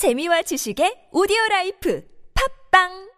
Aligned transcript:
재미와 0.00 0.40
지식의 0.40 1.12
오디오 1.12 1.36
라이프 1.50 2.02
팟빵 2.32 3.10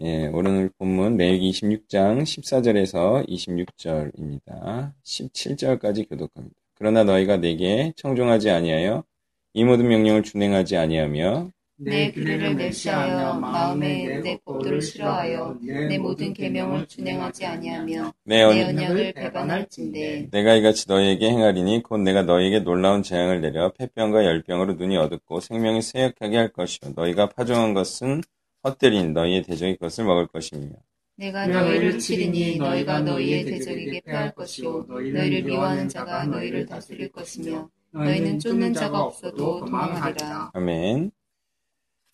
예, 0.00 0.28
오늘 0.28 0.70
본문 0.78 1.18
레위기 1.18 1.50
26장 1.50 2.22
14절에서 2.22 3.28
26절입니다. 3.28 4.94
17절까지 5.04 6.08
교독합니다. 6.08 6.56
그러나 6.74 7.04
너희가 7.04 7.36
내게 7.36 7.92
청종하지 7.96 8.48
아니하여 8.48 9.04
이 9.52 9.64
모든 9.64 9.88
명령을 9.88 10.22
준행하지 10.22 10.78
아니하며 10.78 11.50
내 11.76 12.12
규례를 12.12 12.54
멸시하여 12.54 13.34
마음에 13.34 14.20
내 14.20 14.38
법도를 14.44 14.80
싫어하여 14.80 15.58
내 15.88 15.98
모든 15.98 16.32
계명을 16.32 16.86
준행하지 16.86 17.44
아니하며 17.44 18.12
내 18.24 18.42
언약을 18.42 19.12
배반할진대. 19.14 20.28
내가 20.30 20.54
이같이 20.54 20.86
너희에게 20.88 21.28
행하리니 21.30 21.82
곧 21.82 21.98
내가 21.98 22.22
너희에게 22.22 22.60
놀라운 22.60 23.02
재앙을 23.02 23.40
내려 23.40 23.72
폐병과 23.72 24.24
열병으로 24.24 24.74
눈이 24.74 24.96
어둡고 24.96 25.40
생명이 25.40 25.82
쇠약하게 25.82 26.36
할 26.36 26.52
것이요. 26.52 26.92
너희가 26.94 27.30
파종한 27.30 27.74
것은 27.74 28.22
헛되린 28.64 29.12
너희의 29.12 29.42
대적이 29.42 29.74
그것을 29.74 30.04
먹을 30.04 30.28
것이며. 30.28 30.68
내가 31.16 31.46
너희를 31.46 31.98
치리니 31.98 32.56
너희가 32.58 33.00
너희의 33.00 33.44
대적에게 33.44 34.00
패할 34.04 34.32
것이요. 34.34 34.86
너희를 34.88 35.42
미워하는 35.42 35.88
자가 35.88 36.26
너희를 36.26 36.66
다스릴 36.66 37.10
것이며 37.10 37.68
너희는 37.90 38.38
쫓는 38.38 38.72
자가 38.72 39.02
없어도 39.02 39.60
도망하리라. 39.64 40.50
아멘. 40.54 41.10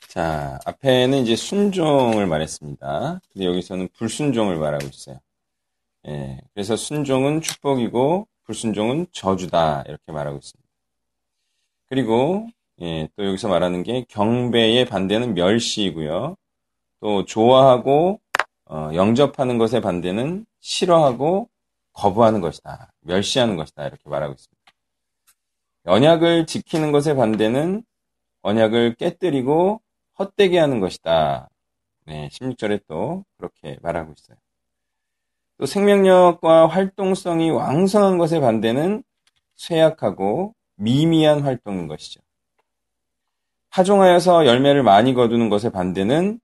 자, 0.09 0.59
앞에는 0.65 1.19
이제 1.19 1.37
순종을 1.37 2.27
말했습니다. 2.27 3.21
근데 3.31 3.45
여기서는 3.45 3.89
불순종을 3.93 4.57
말하고 4.57 4.87
있어요. 4.87 5.21
예, 6.07 6.41
그래서 6.55 6.77
순종은 6.77 7.43
축복이고 7.43 8.27
불순종은 8.45 9.09
저주다 9.13 9.85
이렇게 9.87 10.11
말하고 10.11 10.39
있습니다. 10.39 10.67
그리고 11.91 12.49
예, 12.81 13.11
또 13.17 13.27
여기서 13.27 13.49
말하는 13.49 13.83
게 13.83 14.07
경배의 14.09 14.87
반대는 14.87 15.35
멸시이고요. 15.35 16.37
또 17.01 17.25
좋아하고 17.27 18.19
어, 18.65 18.91
영접하는 18.95 19.59
것의 19.59 19.83
반대는 19.83 20.47
싫어하고 20.61 21.51
거부하는 21.93 22.41
것이다. 22.41 22.93
멸시하는 23.01 23.57
것이다. 23.57 23.87
이렇게 23.87 24.09
말하고 24.09 24.33
있습니다. 24.33 24.63
언약을 25.85 26.47
지키는 26.47 26.93
것의 26.93 27.15
반대는 27.15 27.83
언약을 28.41 28.95
깨뜨리고 28.95 29.83
헛되게 30.19 30.59
하는 30.59 30.81
것이다. 30.81 31.49
네, 32.07 32.29
16절에 32.33 32.83
또 32.87 33.25
그렇게 33.37 33.79
말하고 33.83 34.13
있어요. 34.17 34.37
또 35.59 35.67
생명력과 35.67 36.69
활동성이 36.69 37.51
왕성한 37.51 38.19
것의 38.19 38.41
반대는 38.41 39.03
쇠약하고 39.57 40.55
미미한 40.77 41.41
활동인 41.41 41.89
것이죠. 41.89 42.21
파종하여서 43.71 44.47
열매를 44.47 44.83
많이 44.83 45.15
거두는 45.15 45.51
것의 45.51 45.73
반대는 45.73 46.41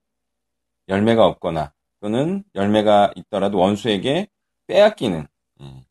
열매가 0.88 1.24
없거나 1.26 1.72
또는 2.00 2.44
열매가 2.54 3.12
있더라도 3.16 3.58
원수에게 3.58 4.28
빼앗기는 4.66 5.26
예, 5.62 5.84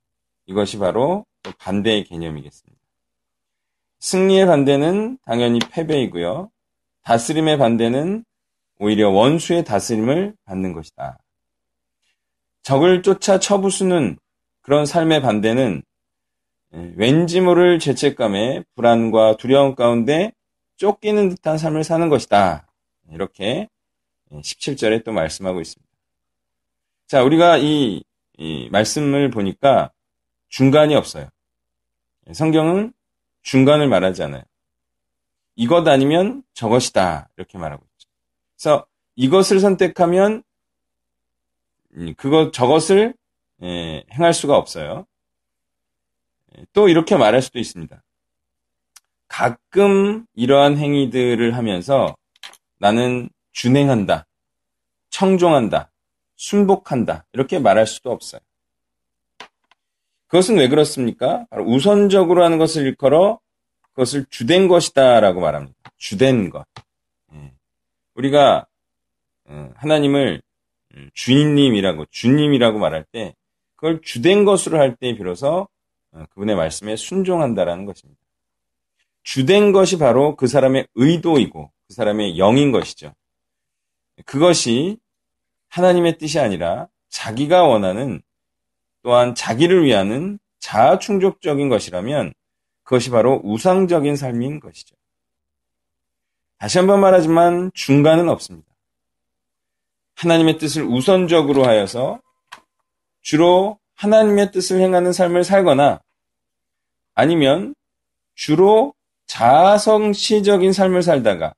이것이 0.46 0.78
바로 0.78 1.26
또 1.42 1.52
반대의 1.58 2.04
개념이겠습니다. 2.04 2.82
승리의 4.00 4.46
반대는 4.46 5.18
당연히 5.26 5.60
패배이고요. 5.60 6.52
다스림의 7.04 7.58
반대는 7.58 8.24
오히려 8.80 9.10
원수의 9.10 9.64
다스림을 9.64 10.36
받는 10.46 10.74
것이다. 10.74 11.18
적을 12.64 13.02
쫓아 13.02 13.40
쳐부수는 13.40 14.18
그런 14.62 14.86
삶의 14.86 15.22
반대는 15.22 15.84
예, 16.76 16.94
왠지 16.96 17.40
모를 17.40 17.78
죄책감에 17.78 18.64
불안과 18.76 19.38
두려움 19.38 19.76
가운데 19.76 20.32
쫓기는 20.78 21.30
듯한 21.30 21.58
삶을 21.58 21.84
사는 21.84 22.10
것이다. 22.10 22.68
이렇게 23.12 23.70
17절에 24.32 25.04
또 25.04 25.12
말씀하고 25.12 25.62
있습니다. 25.62 25.94
자, 27.08 27.24
우리가 27.24 27.58
이, 27.58 28.04
이 28.38 28.70
말씀을 28.72 29.30
보니까 29.30 29.92
중간이 30.50 30.96
없어요. 30.96 31.28
성경은 32.32 32.94
중간을 33.44 33.88
말하지 33.88 34.24
않아요. 34.24 34.44
이것 35.56 35.88
아니면 35.88 36.44
저것이다. 36.54 37.30
이렇게 37.38 37.58
말하고 37.58 37.84
있죠. 37.84 38.10
그래서 38.58 38.88
이것을 39.16 39.60
선택하면 39.60 40.44
음, 41.96 42.14
그것 42.18 42.52
저것을 42.52 43.14
예, 43.62 44.04
행할 44.12 44.34
수가 44.34 44.58
없어요. 44.58 45.06
예, 46.58 46.66
또 46.74 46.90
이렇게 46.90 47.16
말할 47.16 47.42
수도 47.42 47.60
있습니다. 47.60 48.02
가끔 49.28 50.26
이러한 50.36 50.78
행위들을 50.78 51.56
하면서 51.56 52.16
나는 52.80 53.30
준행한다, 53.52 54.26
청종한다, 55.10 55.92
순복한다 56.36 57.26
이렇게 57.34 57.60
말할 57.60 57.88
수도 57.88 58.12
없어요. 58.12 58.42
그것은 60.28 60.58
왜 60.58 60.68
그렇습니까? 60.68 61.46
바로 61.52 61.64
우선적으로 61.66 62.44
하는 62.44 62.58
것을 62.58 62.86
일컬어 62.88 63.40
그것을 63.94 64.26
주된 64.30 64.68
것이다라고 64.68 65.40
말합니다. 65.40 65.78
주된 65.98 66.50
것. 66.50 66.66
예. 67.34 67.54
우리가 68.16 68.66
어, 69.46 69.72
하나님을 69.76 70.42
음, 70.96 71.10
주인님이라고 71.14 72.06
주님이라고 72.12 72.80
말할 72.80 73.06
때 73.12 73.36
그걸 73.76 74.02
주된 74.02 74.46
것으로 74.46 74.80
할 74.80 74.96
때 74.96 75.16
비로소 75.16 75.68
어, 76.12 76.26
그분의 76.32 76.56
말씀에 76.56 76.96
순종한다라는 76.96 77.86
것입니다. 77.86 78.20
주된 79.24 79.72
것이 79.72 79.98
바로 79.98 80.36
그 80.36 80.48
사람의 80.48 80.88
의도이고 80.96 81.72
그 81.88 81.94
사람의 81.94 82.38
영인 82.38 82.72
것이죠. 82.72 83.14
그것이 84.26 84.98
하나님의 85.70 86.18
뜻이 86.18 86.40
아니라 86.40 86.88
자기가 87.10 87.64
원하는 87.64 88.22
또한 89.02 89.36
자기를 89.36 89.86
위하는 89.86 90.40
자아 90.60 91.00
충족적인 91.00 91.68
것이라면 91.70 92.34
그것이 92.84 93.10
바로 93.10 93.42
우상적인 93.44 94.16
삶인 94.16 94.60
것이죠. 94.60 94.96
다시 96.58 96.78
한번 96.78 97.02
말하지만 97.02 97.72
중간은 97.74 98.30
없습니다. 98.30 98.68
하나님의 100.16 100.58
뜻을 100.58 100.84
우선적으로 100.84 101.66
하여서 101.66 102.22
주로 103.22 103.80
하나님의 103.96 104.52
뜻을 104.52 104.80
행하는 104.80 105.14
삶을 105.14 105.44
살거나 105.44 106.02
아니면 107.16 107.74
주로 108.36 108.94
자성시적인 109.26 110.74
삶을 110.74 111.04
살다가 111.04 111.54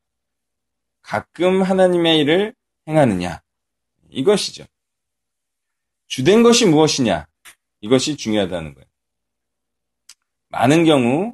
가끔 1.01 1.61
하나님의 1.61 2.19
일을 2.19 2.55
행하느냐. 2.87 3.41
이것이죠. 4.09 4.65
주된 6.07 6.43
것이 6.43 6.65
무엇이냐. 6.65 7.27
이것이 7.81 8.17
중요하다는 8.17 8.73
거예요. 8.73 8.84
많은 10.49 10.85
경우 10.85 11.33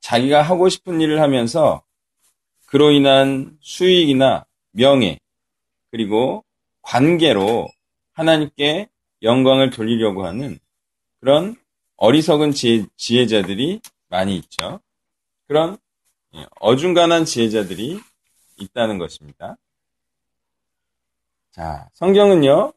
자기가 0.00 0.42
하고 0.42 0.68
싶은 0.68 1.00
일을 1.00 1.20
하면서 1.20 1.82
그로 2.66 2.90
인한 2.90 3.56
수익이나 3.60 4.46
명예, 4.72 5.18
그리고 5.90 6.44
관계로 6.80 7.68
하나님께 8.12 8.88
영광을 9.22 9.70
돌리려고 9.70 10.26
하는 10.26 10.58
그런 11.20 11.56
어리석은 11.96 12.52
지혜, 12.52 12.86
지혜자들이 12.96 13.80
많이 14.08 14.36
있죠. 14.36 14.80
그런 15.46 15.76
예, 16.34 16.46
어중간한 16.60 17.24
지혜자들이 17.24 18.00
있다는 18.58 18.98
것입니다. 18.98 19.56
자, 21.52 21.88
성경은요, 21.92 22.72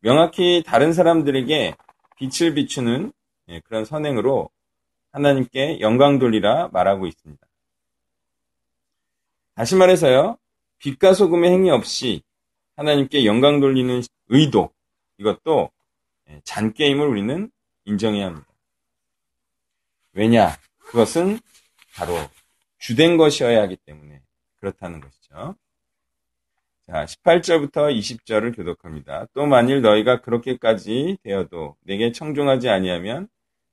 명확히 0.00 0.62
다른 0.66 0.92
사람들에게 0.92 1.76
빛을 2.16 2.54
비추는 2.54 3.12
예, 3.52 3.60
그런 3.60 3.84
선행으로 3.84 4.50
하나님께 5.12 5.80
영광 5.80 6.18
돌리라 6.18 6.68
말하고 6.72 7.06
있습니다. 7.06 7.46
다시 9.54 9.76
말해서요, 9.76 10.38
빛과 10.78 11.12
소금의 11.12 11.50
행위 11.50 11.70
없이 11.70 12.22
하나님께 12.76 13.26
영광 13.26 13.60
돌리는 13.60 14.02
의도, 14.28 14.70
이것도 15.18 15.70
예, 16.30 16.40
잔게임을 16.44 17.06
우리는 17.06 17.50
인정해야 17.84 18.26
합니다. 18.26 18.46
왜냐? 20.12 20.56
그것은 20.78 21.38
바로 21.94 22.14
주된 22.78 23.16
것이어야 23.16 23.60
하기 23.62 23.76
때문에 23.76 24.22
그렇다는 24.60 25.00
것이죠. 25.00 25.56
자, 26.86 27.04
18절부터 27.04 27.96
20절을 27.96 28.56
교독합니다. 28.56 29.26
또 29.34 29.46
만일 29.46 29.82
너희가 29.82 30.20
그렇게까지 30.20 31.18
되어도 31.22 31.76
내게 31.82 32.12
청종하지 32.12 32.68
아니하면 32.68 33.28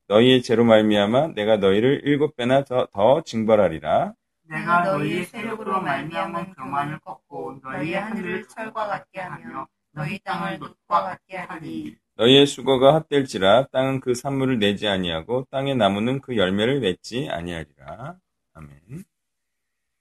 너희의 0.09 0.41
죄로 0.41 0.65
말미암아 0.65 1.33
내가 1.35 1.57
너희를 1.57 2.01
일곱 2.03 2.35
배나 2.35 2.63
더, 2.63 2.88
더 2.91 3.21
징벌하리라. 3.21 4.13
내가 4.50 4.83
너희의 4.83 5.25
세력으로 5.25 5.81
말미암은 5.81 6.53
교만을 6.56 7.00
꺾고 7.00 7.59
너희의 7.63 7.94
하늘을 7.94 8.47
철과 8.47 8.88
같게 8.88 9.19
하며 9.19 9.67
너희 9.91 10.17
땅을 10.19 10.57
놋과 10.57 11.03
같게 11.03 11.38
하니 11.38 11.95
너희의 12.15 12.47
수고가 12.47 12.94
헛될지라 12.94 13.67
땅은 13.67 14.00
그 14.00 14.15
산물을 14.15 14.57
내지 14.57 14.88
아니하고 14.88 15.45
땅의 15.51 15.75
나무는 15.75 16.19
그 16.21 16.35
열매를 16.35 16.79
맺지 16.79 17.29
아니하리라. 17.29 18.15
아멘. 18.53 19.03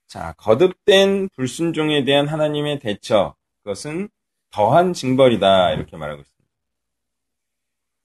자, 0.06 0.32
거듭된 0.38 1.28
불순종에 1.36 2.04
대한 2.04 2.26
하나님의 2.26 2.78
대처, 2.78 3.36
그것은 3.62 4.08
더한 4.50 4.94
징벌이다. 4.94 5.74
이렇게 5.74 5.98
말하고 5.98 6.22
있습니다. 6.22 6.37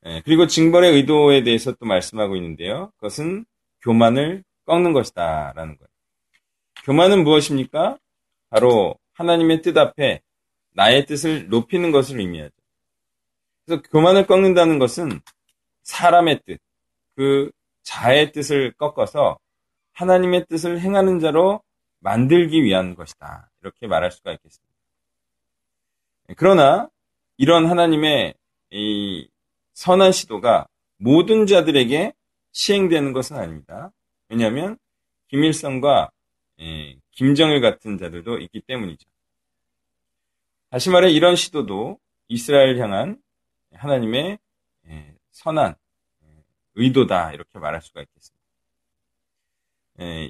예, 0.05 0.21
그리고 0.25 0.47
징벌의 0.47 0.93
의도에 0.93 1.43
대해서 1.43 1.71
또 1.73 1.85
말씀하고 1.85 2.35
있는데요. 2.35 2.91
그것은 2.97 3.45
교만을 3.81 4.43
꺾는 4.65 4.93
것이다. 4.93 5.53
라는 5.55 5.77
거예요. 5.77 5.87
교만은 6.85 7.23
무엇입니까? 7.23 7.97
바로 8.49 8.95
하나님의 9.13 9.61
뜻 9.61 9.77
앞에 9.77 10.21
나의 10.71 11.05
뜻을 11.05 11.49
높이는 11.49 11.91
것을 11.91 12.19
의미하죠. 12.19 12.53
그래서 13.65 13.81
교만을 13.83 14.27
꺾는다는 14.27 14.79
것은 14.79 15.21
사람의 15.83 16.41
뜻, 16.45 16.59
그 17.15 17.51
자의 17.83 18.31
뜻을 18.31 18.73
꺾어서 18.73 19.37
하나님의 19.93 20.45
뜻을 20.47 20.79
행하는 20.79 21.19
자로 21.19 21.61
만들기 21.99 22.63
위한 22.63 22.95
것이다. 22.95 23.49
이렇게 23.61 23.87
말할 23.87 24.11
수가 24.11 24.33
있겠습니다. 24.33 24.73
그러나 26.35 26.89
이런 27.37 27.69
하나님의 27.69 28.33
이 28.71 29.27
선한 29.73 30.11
시도가 30.11 30.67
모든 30.97 31.45
자들에게 31.45 32.13
시행되는 32.51 33.13
것은 33.13 33.37
아닙니다. 33.37 33.91
왜냐하면 34.29 34.77
김일성과 35.27 36.11
예, 36.61 36.97
김정일 37.11 37.61
같은 37.61 37.97
자들도 37.97 38.39
있기 38.39 38.61
때문이죠. 38.61 39.07
다시 40.69 40.89
말해 40.89 41.11
이런 41.11 41.35
시도도 41.35 41.99
이스라엘 42.27 42.79
향한 42.79 43.21
하나님의 43.73 44.37
예, 44.87 45.15
선한 45.31 45.75
예, 46.23 46.27
의도다 46.75 47.33
이렇게 47.33 47.59
말할 47.59 47.81
수가 47.81 48.01
있겠습니다. 48.01 48.43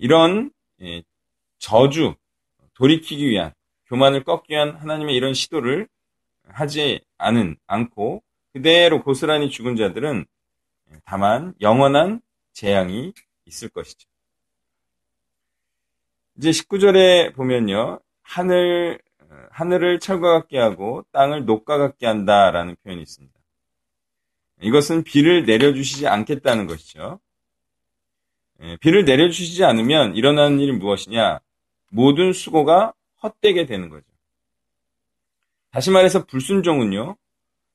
이런 0.02 0.52
저주 1.58 2.16
돌이키기 2.74 3.30
위한 3.30 3.54
교만을 3.86 4.26
꺾기 4.26 4.54
위한 4.54 4.76
하나님의 4.76 5.16
이런 5.16 5.34
시도를 5.34 5.88
하지 6.50 7.00
않은 7.18 7.56
않고 7.68 8.22
그대로 8.54 9.04
고스란히 9.04 9.50
죽은 9.50 9.76
자들은 9.76 10.26
다만 11.06 11.54
영원한 11.60 12.22
재앙이 12.54 13.14
있을 13.46 13.70
것이죠. 13.70 14.08
이제 16.38 16.52
19절에 16.52 17.36
보면요. 17.36 18.00
하늘, 18.22 19.00
하늘을 19.50 20.00
철과 20.00 20.32
같게 20.34 20.58
하고 20.58 21.04
땅을 21.12 21.46
녹과 21.46 21.78
같게 21.78 22.06
한다라는 22.06 22.76
표현이 22.84 23.02
있습니다. 23.02 23.34
이것은 24.62 25.04
비를 25.04 25.46
내려주시지 25.46 26.08
않겠다는 26.08 26.68
것이죠. 26.68 27.20
예, 28.62 28.78
비를 28.78 29.04
내려주시지 29.04 29.64
않으면 29.66 30.16
일어나는 30.16 30.60
일이 30.60 30.72
무엇이냐? 30.72 31.40
모든 31.90 32.34
수고가 32.34 32.94
헛되게 33.22 33.66
되는 33.66 33.90
거죠. 33.90 34.06
다시 35.72 35.92
말해서 35.92 36.26
불순종은요, 36.26 37.18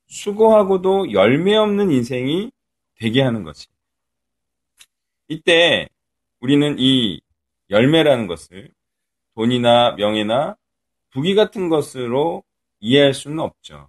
수고하고도 0.09 1.13
열매 1.13 1.55
없는 1.55 1.91
인생이 1.91 2.51
되게 2.97 3.23
하는 3.23 3.45
것이. 3.45 3.69
이때 5.29 5.89
우리는 6.41 6.77
이 6.79 7.21
열매라는 7.71 8.27
것을 8.27 8.71
돈이나 9.35 9.93
명예나 9.93 10.57
부귀 11.11 11.35
같은 11.35 11.69
것으로 11.69 12.43
이해할 12.81 13.15
수는 13.15 13.41
없죠. 13.41 13.89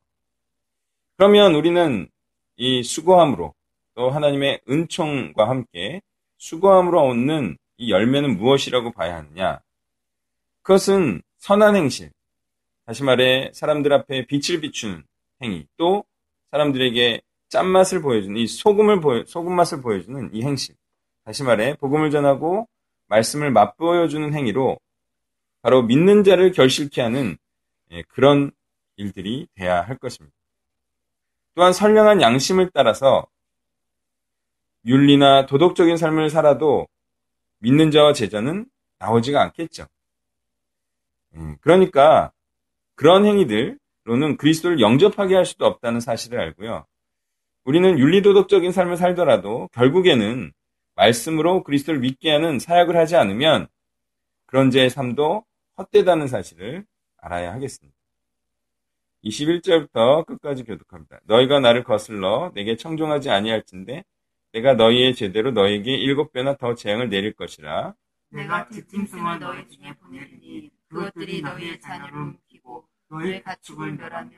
그러면 1.15 1.55
우리는 1.55 2.07
이 2.57 2.83
수고함으로 2.83 3.53
또 3.95 4.09
하나님의 4.09 4.61
은총과 4.69 5.49
함께 5.49 6.01
수고함으로 6.37 7.01
얻는 7.01 7.57
이 7.77 7.91
열매는 7.91 8.37
무엇이라고 8.37 8.91
봐야 8.91 9.17
하느냐? 9.17 9.59
그것은 10.61 11.21
선한 11.37 11.75
행실, 11.75 12.11
다시 12.85 13.03
말해 13.03 13.51
사람들 13.53 13.93
앞에 13.93 14.25
빛을 14.25 14.61
비추는 14.61 15.03
행위, 15.41 15.67
또 15.77 16.03
사람들에게 16.51 17.21
짠맛을 17.49 18.01
보여주는 18.01 18.35
이 18.37 18.47
소금을 18.47 19.01
보여, 19.01 19.23
소금 19.25 19.55
맛을 19.55 19.81
보여주는 19.81 20.29
이 20.33 20.43
행실. 20.43 20.75
다시 21.23 21.43
말해 21.43 21.75
복음을 21.75 22.11
전하고 22.11 22.67
말씀을 23.07 23.51
맛보여주는 23.51 24.33
행위로 24.33 24.79
바로 25.61 25.83
믿는 25.83 26.23
자를 26.23 26.51
결실케 26.51 27.01
하는 27.01 27.37
예, 27.91 28.03
그런 28.03 28.51
일들이 28.97 29.47
돼야 29.55 29.81
할 29.81 29.97
것입니다. 29.97 30.35
또한 31.55 31.73
선량한 31.73 32.21
양심을 32.21 32.69
따라서 32.73 33.27
윤리나 34.85 35.45
도덕적인 35.45 35.97
삶을 35.97 36.29
살아도 36.29 36.87
믿는 37.59 37.91
자와 37.91 38.13
제자는 38.13 38.65
나오지가 38.99 39.41
않겠죠. 39.41 39.87
음, 41.35 41.57
그러니까 41.61 42.31
그런 42.95 43.25
행위들 43.25 43.78
로는 44.09 44.37
그리스도를 44.37 44.79
영접하게 44.79 45.35
할 45.35 45.45
수도 45.45 45.67
없다는 45.67 45.99
사실을 45.99 46.39
알고요. 46.39 46.83
우리는 47.63 47.99
윤리도덕적인 47.99 48.71
삶을 48.71 48.97
살더라도 48.97 49.69
결국에는 49.71 50.51
말씀으로 50.95 51.61
그리스도를 51.63 51.99
믿게 51.99 52.31
하는 52.31 52.57
사역을 52.57 52.97
하지 52.97 53.15
않으면 53.15 53.67
그런 54.47 54.71
자의 54.71 54.89
삶도 54.89 55.45
헛되다는 55.77 56.25
사실을 56.25 56.85
알아야 57.17 57.53
하겠습니다. 57.53 57.95
21절부터 59.23 60.25
끝까지 60.25 60.63
교독합니다. 60.63 61.19
너희가 61.25 61.59
나를 61.59 61.83
거슬러 61.83 62.51
내게 62.55 62.77
청종하지 62.77 63.29
아니할진데 63.29 64.03
내가 64.53 64.73
너희의 64.73 65.13
제대로 65.13 65.51
너희에게 65.51 65.95
일곱 65.95 66.33
배나 66.33 66.55
더 66.55 66.73
재앙을 66.73 67.09
내릴 67.09 67.33
것이라. 67.33 67.93
내가 68.29 68.67
뒷짐승을 68.69 69.39
너희 69.39 69.69
중에 69.69 69.93
보내리니 70.01 70.71
그것들이 70.87 71.43
너희의 71.43 71.79
움키고 72.13 72.48
너희의 73.09 73.41
가축을 73.43 73.93
멸하며 73.93 74.31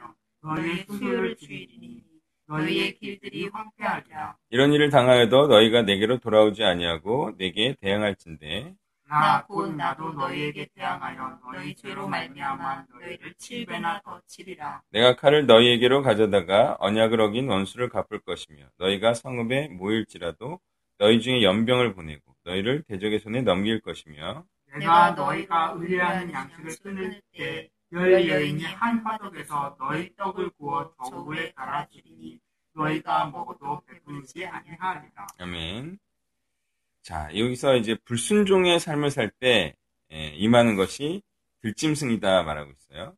너희의 0.44 0.86
수요를 0.90 1.36
줄이리니 1.36 2.04
너희의 2.48 2.96
길들이 2.96 3.48
황폐하리라. 3.48 4.36
이런 4.50 4.74
일을 4.74 4.90
당하여도 4.90 5.48
너희가 5.48 5.84
내게로 5.84 6.18
돌아오지 6.20 6.64
아니하고 6.64 7.36
내게 7.38 7.76
대항할진대 7.80 8.76
나 9.08 9.46
곧 9.48 9.76
나도 9.76 10.14
너희에게 10.14 10.68
대항하여 10.74 11.40
너희 11.54 11.76
죄로 11.76 12.08
말미암아 12.08 12.86
너희를 12.94 13.34
칠배나 13.38 14.02
더 14.06 14.22
치리라. 14.26 14.82
내가 14.90 15.16
칼을 15.18 15.46
너희에게로 15.48 16.02
가져다가 16.02 16.78
언약을 16.80 17.20
어긴 17.20 17.50
원수를 17.50 17.90
갚을 17.90 18.22
것이며 18.26 18.66
너희가 18.78 19.14
성읍에 19.14 19.68
모일지라도 19.70 20.60
너희 20.98 21.20
중에 21.20 21.44
연병을 21.44 21.94
보내고 21.94 22.22
너희를 22.46 22.84
대적의 22.84 23.20
손에 23.20 23.42
넘길 23.42 23.82
것이며 23.82 24.46
내가 24.78 25.12
너희가 25.12 25.74
의뢰하는 25.78 26.32
양식을 26.32 26.72
끊을 26.82 27.22
때 27.34 27.70
열 27.94 28.30
여인이 28.30 28.64
한 28.64 29.00
화덕에서 29.00 29.76
너희 29.78 30.16
떡을 30.16 30.52
구워 30.52 30.94
저구에 31.10 31.52
갈아주리니 31.54 32.40
너희가 32.74 33.28
먹어도 33.28 33.82
배부르지 33.86 34.46
아니하리라. 34.46 35.28
아멘. 35.40 36.00
자, 37.02 37.30
여기서 37.36 37.76
이제 37.76 37.98
불순종의 38.06 38.80
삶을 38.80 39.12
살때 39.12 39.76
임하는 40.10 40.78
것이 40.78 41.22
들짐승이다 41.62 42.44
말하고 42.44 42.72
있어요. 42.72 43.16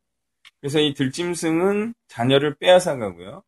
그래서 0.60 0.80
이 0.80 0.94
들짐승은 0.94 1.94
자녀를 2.08 2.56
빼앗아 2.56 2.98
가고요. 2.98 3.44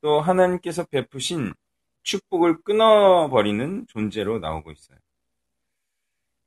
또 0.00 0.20
하나님께서 0.20 0.84
베푸신 0.84 1.54
축복을 2.02 2.62
끊어버리는 2.62 3.86
존재로 3.88 4.38
나오고 4.40 4.72
있어요. 4.72 4.98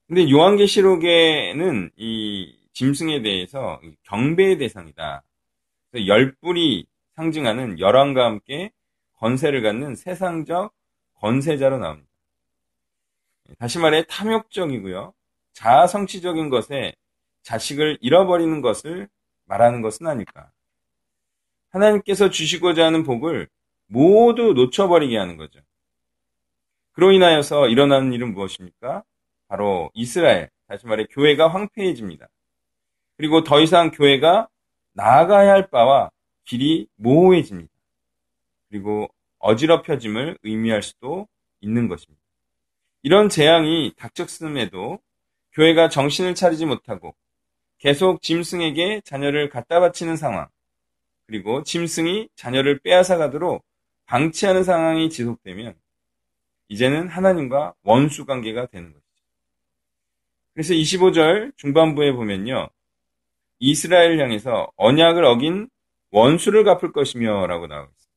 근데 0.07 0.29
요한계시록에는 0.29 1.91
이 1.95 2.58
짐승에 2.79 3.21
대해서 3.21 3.81
경배의 4.03 4.57
대상이다. 4.57 5.21
열 6.07 6.33
뿔이 6.35 6.87
상징하는 7.17 7.77
열왕과 7.77 8.23
함께 8.23 8.71
권세를 9.17 9.61
갖는 9.61 9.95
세상적 9.95 10.73
권세자로 11.15 11.77
나옵니다. 11.77 12.09
다시 13.57 13.79
말해 13.79 14.05
탐욕적이고요. 14.07 15.13
자아 15.51 15.87
성취적인 15.87 16.49
것에 16.49 16.93
자식을 17.41 17.97
잃어버리는 17.99 18.61
것을 18.61 19.09
말하는 19.43 19.81
것은 19.81 20.07
아닐까. 20.07 20.49
하나님께서 21.71 22.29
주시고자 22.29 22.85
하는 22.85 23.03
복을 23.03 23.49
모두 23.87 24.53
놓쳐버리게 24.53 25.17
하는 25.17 25.35
거죠. 25.35 25.59
그로 26.93 27.11
인하여서 27.11 27.67
일어나는 27.67 28.13
일은 28.13 28.33
무엇입니까? 28.33 29.03
바로 29.49 29.91
이스라엘, 29.93 30.49
다시 30.69 30.87
말해 30.87 31.05
교회가 31.09 31.49
황폐해집니다. 31.49 32.29
그리고 33.19 33.43
더 33.43 33.59
이상 33.59 33.91
교회가 33.91 34.47
나아가야 34.93 35.51
할 35.51 35.69
바와 35.69 36.09
길이 36.45 36.87
모호해집니다. 36.95 37.69
그리고 38.69 39.09
어지럽혀짐을 39.39 40.37
의미할 40.43 40.81
수도 40.81 41.27
있는 41.59 41.89
것입니다. 41.89 42.23
이런 43.03 43.27
재앙이 43.27 43.91
닥쳤음에도 43.97 44.99
교회가 45.51 45.89
정신을 45.89 46.33
차리지 46.33 46.65
못하고 46.65 47.13
계속 47.77 48.21
짐승에게 48.21 49.01
자녀를 49.03 49.49
갖다 49.49 49.81
바치는 49.81 50.15
상황, 50.15 50.47
그리고 51.27 51.63
짐승이 51.63 52.29
자녀를 52.35 52.79
빼앗아 52.79 53.17
가도록 53.17 53.65
방치하는 54.05 54.63
상황이 54.63 55.09
지속되면 55.09 55.75
이제는 56.69 57.09
하나님과 57.09 57.73
원수 57.83 58.25
관계가 58.25 58.67
되는 58.67 58.93
것이죠. 58.93 59.25
그래서 60.53 60.73
25절 60.73 61.57
중반부에 61.57 62.13
보면요. 62.13 62.69
이스라엘 63.59 64.19
향해서 64.19 64.71
언약을 64.77 65.23
어긴 65.25 65.69
원수를 66.11 66.63
갚을 66.63 66.91
것이며 66.91 67.45
라고 67.47 67.67
나오고 67.67 67.91
있습니다. 67.91 68.09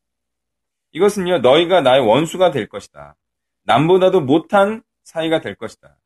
이것은요, 0.92 1.38
너희가 1.38 1.80
나의 1.80 2.00
원수가 2.06 2.50
될 2.50 2.68
것이다. 2.68 3.16
남보다도 3.64 4.20
못한 4.20 4.82
사이가 5.04 5.40
될 5.40 5.54
것이다. 5.54 5.96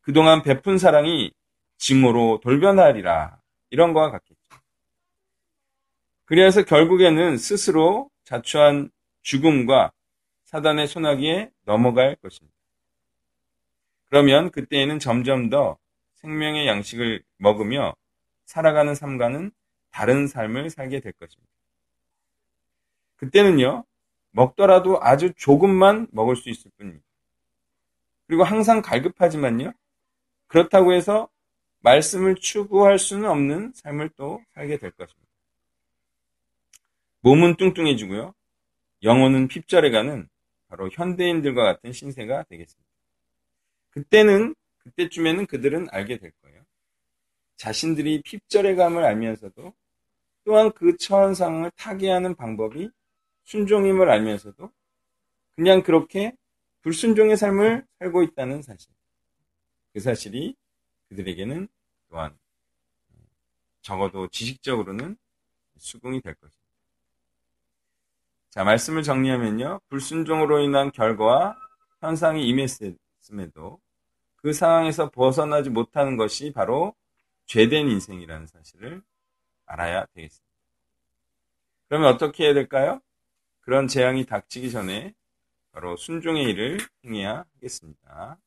그동안 0.00 0.42
베푼 0.42 0.78
사랑이 0.78 1.32
징후로 1.78 2.40
돌변하리라. 2.42 3.40
이런 3.70 3.92
거와 3.92 4.10
같겠죠. 4.10 4.38
그래서 6.24 6.62
결국에는 6.62 7.36
스스로 7.38 8.10
자초한 8.24 8.90
죽음과 9.22 9.92
사단의 10.44 10.88
소나기에 10.88 11.50
넘어갈 11.64 12.16
것입니다. 12.16 12.56
그러면 14.08 14.50
그때에는 14.50 14.98
점점 14.98 15.50
더 15.50 15.78
생명의 16.16 16.66
양식을 16.66 17.22
먹으며 17.36 17.94
살아가는 18.48 18.94
삶과는 18.94 19.52
다른 19.90 20.26
삶을 20.26 20.70
살게 20.70 21.00
될 21.00 21.12
것입니다. 21.12 21.52
그때는요, 23.16 23.84
먹더라도 24.30 24.98
아주 25.02 25.34
조금만 25.34 26.08
먹을 26.12 26.34
수 26.34 26.48
있을 26.48 26.70
뿐입니다. 26.78 27.04
그리고 28.26 28.44
항상 28.44 28.80
갈급하지만요, 28.80 29.72
그렇다고 30.46 30.94
해서 30.94 31.28
말씀을 31.80 32.36
추구할 32.36 32.98
수는 32.98 33.28
없는 33.28 33.72
삶을 33.74 34.10
또 34.16 34.42
살게 34.54 34.78
될 34.78 34.92
것입니다. 34.92 35.28
몸은 37.20 37.56
뚱뚱해지고요, 37.56 38.34
영혼은 39.02 39.48
핍절해가는 39.48 40.26
바로 40.68 40.88
현대인들과 40.90 41.64
같은 41.64 41.92
신세가 41.92 42.44
되겠습니다. 42.44 42.88
그때는, 43.90 44.54
그때쯤에는 44.78 45.46
그들은 45.46 45.88
알게 45.90 46.18
될 46.18 46.32
거예요. 46.42 46.57
자신들이 47.58 48.22
핍절해감을 48.22 49.04
알면서도 49.04 49.74
또한 50.44 50.72
그 50.72 50.96
처한 50.96 51.34
상황을 51.34 51.70
타개하는 51.76 52.36
방법이 52.36 52.88
순종임을 53.44 54.08
알면서도 54.08 54.70
그냥 55.56 55.82
그렇게 55.82 56.34
불순종의 56.82 57.36
삶을 57.36 57.84
살고 57.98 58.22
있다는 58.22 58.62
사실. 58.62 58.90
그 59.92 60.00
사실이 60.00 60.54
그들에게는 61.08 61.68
또한 62.08 62.38
적어도 63.82 64.28
지식적으로는 64.28 65.16
수긍이 65.78 66.20
될 66.20 66.34
것입니다. 66.34 66.58
자, 68.50 68.64
말씀을 68.64 69.02
정리하면요. 69.02 69.80
불순종으로 69.88 70.60
인한 70.60 70.92
결과와 70.92 71.56
현상이 72.00 72.46
임했음에도 72.48 73.80
그 74.36 74.52
상황에서 74.52 75.10
벗어나지 75.10 75.70
못하는 75.70 76.16
것이 76.16 76.52
바로 76.52 76.94
죄된 77.48 77.88
인생이라는 77.88 78.46
사실을 78.46 79.02
알아야 79.66 80.06
되겠습니다. 80.14 80.46
그러면 81.88 82.14
어떻게 82.14 82.44
해야 82.44 82.54
될까요? 82.54 83.00
그런 83.60 83.88
재앙이 83.88 84.26
닥치기 84.26 84.70
전에 84.70 85.14
바로 85.72 85.96
순종의 85.96 86.44
일을 86.44 86.78
행해야 87.04 87.44
하겠습니다. 87.54 88.38